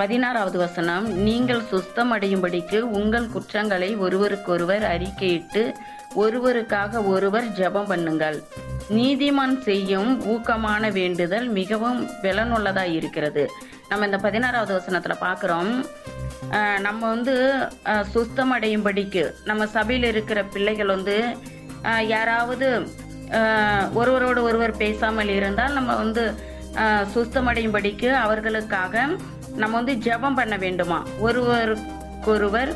பதினாறாவது 0.00 0.58
வசனம் 0.62 1.06
நீங்கள் 1.26 1.62
சுஸ்தம் 1.70 2.12
அடையும்படிக்கு 2.14 2.78
உங்கள் 2.98 3.32
குற்றங்களை 3.34 3.88
ஒருவருக்கொருவர் 4.04 4.84
அறிக்கையிட்டு 4.94 5.62
ஒருவருக்காக 6.22 7.02
ஒருவர் 7.12 7.46
ஜெபம் 7.58 7.90
பண்ணுங்கள். 7.92 8.38
நீதிமான் 8.98 9.56
செய்யும் 9.68 10.10
ஊக்கமான 10.34 10.90
வேண்டுதல் 10.98 11.48
மிகவும் 11.58 12.00
பலனுள்ளதாக 12.22 12.94
இருக்கிறது. 12.98 13.44
நம்ம 13.90 14.06
இந்த 14.08 14.20
பதினாறாவது 14.26 14.72
வசனத்தில் 14.78 15.22
பார்க்குறோம் 15.26 15.72
நம்ம 16.86 17.00
வந்து 17.14 17.34
சுத்தம் 17.86 18.12
சுஸ்தம் 18.12 18.52
அடையும்படிக்கு 18.56 19.22
நம்ம 19.48 19.62
சபையில் 19.76 20.06
இருக்கிற 20.12 20.40
பிள்ளைகள் 20.54 20.94
வந்து 20.94 21.16
யாராவது 22.14 22.68
ஒருவரோடு 24.00 24.40
ஒருவர் 24.48 24.72
பேசாமல் 24.82 25.32
இருந்தால் 25.38 25.76
நம்ம 25.78 25.90
வந்து 26.02 26.24
அஹ், 26.78 27.06
சுஸ்தமடையும்படிக்கு 27.14 28.12
அவர்களுக்காக 28.16 28.94
நம்ம 29.56 29.76
வந்து 29.76 29.94
ஜெபம் 30.06 30.34
பண்ண 30.34 30.56
வேண்டுமா? 30.56 31.04
ஒருவருக்கொருவர் 31.18 32.72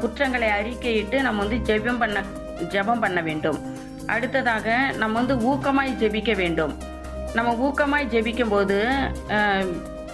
குற்றங்களை 0.00 0.48
அறிக்கையிட்டு 0.48 1.22
நம்ம 1.22 1.44
வந்து 1.44 1.58
ஜெபம் 1.68 1.98
பண்ண 1.98 2.18
ஜெபம் 2.70 3.00
பண்ண 3.00 3.20
வேண்டும். 3.20 3.58
அடுத்ததாக 4.06 4.66
நம்ம 4.96 5.22
வந்து 5.22 5.34
ஊக்கமாய் 5.50 5.98
ஜெபிக்க 5.98 6.36
வேண்டும். 6.36 6.72
நம்ம 7.34 7.52
ஊக்கமாய் 7.66 8.10
ஜெபிக்கும் 8.10 8.48
போது 8.48 8.78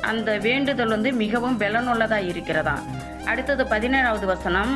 அந்த 0.02 0.38
வேண்டுதல் 0.38 0.88
வந்து 0.88 1.12
மிகவும் 1.12 1.60
பலனுள்ளதாக 1.60 2.26
இருக்கிறதா? 2.26 2.76
அடுத்தது 3.24 3.64
பதினேழாவது 3.64 4.24
வசனம் 4.24 4.72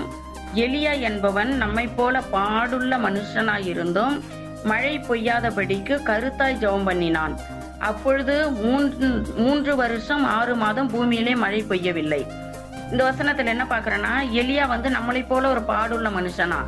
எலியா 0.54 1.00
என்பவன் 1.00 1.48
நம்மை 1.56 1.86
போல 1.88 2.22
பாடுள்ள 2.32 2.92
மனுஷனாயிருந்தும் 2.98 4.14
மழை 4.64 4.98
பொய்யாதபடிக்கு 4.98 5.94
கருத்தாய் 6.04 6.60
ஜெபம் 6.60 6.84
பண்ணினான். 6.84 7.34
அப்பொழுது 7.78 8.34
மூன்று 8.50 9.08
மூன்று 9.36 9.72
வருஷம் 9.76 10.24
ஆறு 10.36 10.54
மாதம் 10.62 10.88
பூமியிலே 10.88 11.34
மழை 11.42 11.60
பெய்யவில்லை. 11.70 12.20
இந்த 12.92 13.02
வசனத்துல 13.10 13.52
என்ன 13.54 13.64
பார்க்குறேன்னா 13.70 14.12
எலியா 14.40 14.66
வந்து 14.68 14.88
நம்மளை 14.90 15.22
போல 15.26 15.48
ஒரு 15.54 15.62
பாடுள்ள 15.72 16.10
மனுஷனா? 16.18 16.60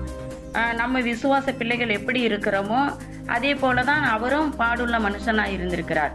நம்ம 0.80 1.00
விசுவாச 1.00 1.52
பிள்ளைகள் 1.58 1.96
எப்படி 1.96 2.20
இருக்கிறோமோ 2.28 2.80
அதே 3.26 3.54
போலதான் 3.54 4.04
அவரும் 4.14 4.54
பாடுள்ள 4.58 4.96
மனுஷனா 5.06 5.44
இருந்திருக்கிறார். 5.56 6.14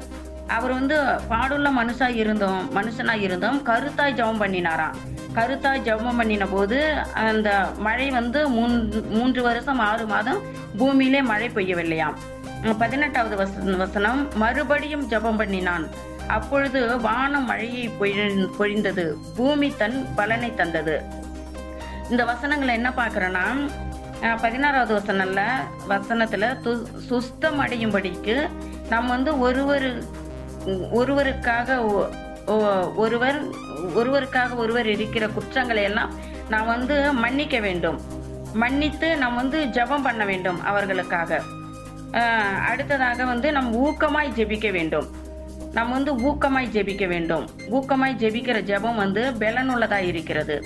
அவர் 0.57 0.73
வந்து 0.77 0.97
பாடுள்ள 1.29 1.67
மனுஷா 1.79 2.07
இருந்தோம் 2.21 2.61
மனுஷனா 2.77 3.13
இருந்தோம் 3.25 3.59
கருத்தாய் 3.69 4.17
ஜெபம் 4.19 4.41
பண்ணினாராம். 4.43 4.97
கருத்தாய் 5.37 5.85
ஜெபம் 5.87 6.19
பண்ணின 6.19 6.45
போது 6.45 6.77
அந்த 7.29 7.49
மழை 7.87 8.07
வந்து 8.09 8.41
மூன்று 8.49 9.01
மூன்று 9.15 9.41
வருஷம் 9.41 9.79
ஆறு 9.79 10.05
மாதம் 10.13 10.41
பூமியிலே 10.77 11.21
மழை 11.31 11.49
பெய்யவில்லையாம். 11.55 12.17
பதினெட்டாவது 12.73 13.47
வசனம் 13.77 14.27
மறுபடியும் 14.35 15.09
ஜெபம் 15.09 15.37
பண்ணினான். 15.37 15.87
அப்பொழுது 16.27 17.01
வானம் 17.01 17.45
மழையை 17.45 17.89
பொழிந்தது. 17.99 19.13
பூமி 19.35 19.73
தன் 19.77 20.07
பலனை 20.15 20.53
தந்தது. 20.53 21.01
இந்த 22.09 22.25
வசனங்களை 22.25 22.73
என்ன 22.73 22.89
பார்க்கறேன்னா 22.89 23.69
பதினாறாவது 24.41 24.99
வசனம்ல 24.99 25.41
வசனத்துல 25.89 26.57
து- 26.63 26.85
சுஸ்தம் 27.09 27.59
அடையும்படிக்கு 27.59 28.49
நம்ம 28.89 29.09
வந்து 29.09 29.39
ஒருவர் 29.39 30.03
ஒருவருக்காக 30.65 31.77
ஒ- 32.45 32.93
ஒருவர் 32.95 33.49
ஒருவருக்காக 33.95 34.55
ஒருவர் 34.55 34.87
இருக்கிற 34.87 35.27
குற்றங்களை 35.27 35.83
எல்லாம் 35.83 36.13
நாம் 36.49 36.65
வந்து 36.65 37.13
மன்னிக்க 37.13 37.59
வேண்டும். 37.59 38.01
மன்னித்து 38.53 39.17
நாம் 39.17 39.35
வந்து 39.35 39.65
ஜெபம் 39.65 40.01
பண்ண 40.01 40.25
வேண்டும் 40.25 40.63
அவர்களுக்காக. 40.63 41.41
அடுத்ததாக 42.69 43.25
வந்து 43.31 43.47
நம் 43.57 43.71
ஊக்கமாய் 43.85 44.35
ஜெபிக்க 44.37 44.67
வேண்டும். 44.77 45.07
நம்ம 45.77 45.93
வந்து 45.97 46.11
ஊக்கமாய் 46.27 46.73
ஜெபிக்க 46.75 47.05
வேண்டும். 47.13 47.45
ஊக்கமாய் 47.77 48.19
ஜெபிக்கிற 48.21 48.57
ஜெபம் 48.69 49.01
வந்து 49.03 49.23
பலனுள்ளதா 49.41 49.99
இருக்கிறது. 50.11 50.57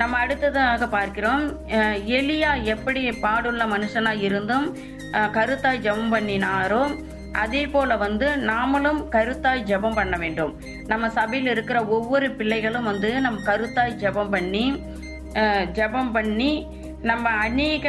நம்ம 0.00 0.16
அடுத்ததாக 0.24 0.86
பார்க்கிறோம் 0.94 1.42
எலியா 2.18 2.50
எப்படி 2.74 3.00
பாடுள்ள 3.24 3.62
மனுஷனா 3.74 4.12
இருந்தும் 4.26 4.66
கருத்தாய் 5.36 5.84
ஜெபம் 5.86 6.12
பண்ணினாரோ 6.14 6.82
அதே 7.42 7.62
போல 7.72 7.96
வந்து 8.04 8.26
நாமளும் 8.50 9.00
கருத்தாய் 9.14 9.66
ஜெபம் 9.70 9.98
பண்ண 9.98 10.14
வேண்டும். 10.22 10.52
நம்ம 10.90 11.10
சபையில் 11.18 11.50
இருக்கிற 11.54 11.78
ஒவ்வொரு 11.96 12.28
பிள்ளைகளும் 12.38 12.88
வந்து 12.90 13.10
நம்ம 13.24 13.42
கருத்தாய் 13.50 13.98
ஜெபம் 14.04 14.32
பண்ணி 14.36 14.64
ஜெபம் 15.78 16.12
பண்ணி 16.16 16.52
நம்ம 17.02 17.28
அநேக 17.46 17.86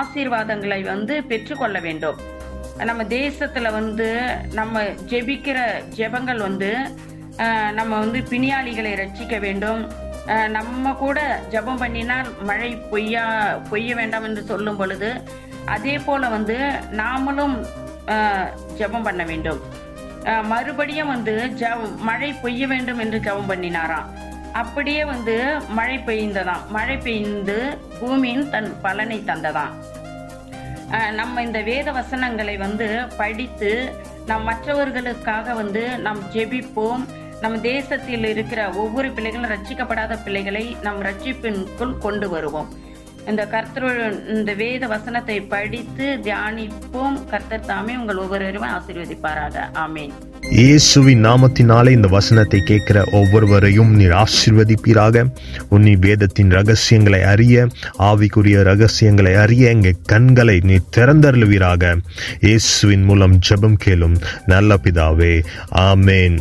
ஆசீர்வாதங்களை 0.00 0.80
வந்து 0.84 1.14
பெற்றுக்கொள்ள 1.30 1.78
வேண்டும். 1.86 2.18
நம்ம 2.88 3.02
தேசத்துல 3.02 3.70
வந்து 3.78 4.08
நம்ம 4.58 4.82
ஜெபிக்கிற 5.12 5.58
ஜெபங்கள் 5.96 6.40
வந்து 6.48 6.70
நம்ம 7.78 7.92
வந்து 7.98 8.20
பிணியாளிகளை 8.30 8.92
ரட்சிக்க 9.02 9.34
வேண்டும். 9.46 9.82
நம்ம 10.56 10.92
கூட 11.02 11.20
ஜெபம் 11.52 11.82
பண்ணினால் 11.82 12.28
மழை 12.48 12.70
பொய்யா 12.90 13.24
பொய்ய 13.70 13.94
வேண்டாம் 14.00 14.26
என்று 14.28 14.42
சொல்லும் 14.50 14.80
பொழுது 14.80 15.10
அதே 15.74 15.94
போல 16.06 16.28
வந்து 16.36 16.56
நாமளும் 17.02 17.56
ஜபம் 18.80 18.80
ஜெபம் 18.80 19.06
பண்ண 19.08 19.22
வேண்டும். 19.24 19.60
மறுபடியும் 20.52 21.12
வந்து 21.14 21.34
ஜெபம் 21.60 21.94
மழை 22.08 22.30
பெய்ய 22.42 22.66
வேண்டும் 22.66 22.98
என்று 22.98 23.18
ஜெபம் 23.26 23.50
பண்ணினாராம். 23.52 24.08
அப்படியே 24.52 25.04
வந்து 25.04 25.36
மழை 25.68 25.96
பெய்ந்ததாம். 25.98 26.66
மழை 26.68 26.96
பெய்ந்து 26.96 27.78
பூமியின் 28.00 28.50
தன் 28.50 28.70
பலனை 28.82 29.18
தந்ததாம். 29.26 29.74
நம்ம 31.12 31.42
இந்த 31.42 31.60
வேத 31.62 31.88
வசனங்களை 31.92 32.56
வந்து 32.56 32.86
படித்து 33.16 33.72
நம் 34.26 34.44
மற்றவர்களுக்காக 34.44 35.54
வந்து 35.54 35.82
நாம் 35.98 36.22
ஜெபிப்போம். 36.32 37.04
நம் 37.40 37.60
தேசத்தில் 37.60 38.24
இருக்கிற 38.24 38.70
ஒவ்வொரு 38.82 39.10
பிள்ளைகளும் 39.10 39.50
ரட்சிக்கப்படாத 39.50 40.18
பிள்ளைகளை 40.24 40.76
நம் 40.82 41.02
ரட்சிப்பின்குள் 41.02 41.98
கொண்டு 41.98 42.28
வருவோம். 42.28 42.68
இந்த 43.28 43.46
கர்த்தர் 43.46 44.26
இந்த 44.26 44.54
வேத 44.54 44.86
வசனத்தை 44.86 45.40
படித்து 45.40 46.18
தியானிப்போம். 46.22 47.24
கர்த்தர் 47.30 47.66
தாமே 47.66 47.96
உங்கள் 47.96 48.16
ஒவ்வொருவரும் 48.16 48.62
ஆசீர்வதிப்பாராக. 48.62 49.56
ஆமேன். 49.74 50.10
இயேசுவின் 50.50 51.24
நாமத்தினாலே 51.24 51.90
இந்த 51.90 52.08
வசனத்தை 52.08 52.60
கேட்கிற 52.64 53.04
ஒவ்வொருவரையும் 53.12 53.94
நீர் 53.94 54.10
ஆசிர்வதிப்பீராக. 54.10 55.24
உன்னி 55.70 55.96
வேதத்தின் 55.96 56.50
ரகசியங்களை 56.50 57.22
அறிய 57.22 57.66
ஆவிக்குரிய 57.98 58.62
ரகசியங்களை 58.62 59.34
அறிய 59.34 59.68
எங்கள் 59.68 60.00
கண்களை 60.04 60.60
நீ 60.62 60.78
திறந்தருளுவீராக. 60.96 61.96
இயேசுவின் 62.40 63.02
மூலம் 63.02 63.38
ஜெபம் 63.48 63.76
கேளும் 63.84 64.16
நல்ல 64.46 64.78
பிதாவே. 64.84 65.44
ஆமேன். 65.74 66.38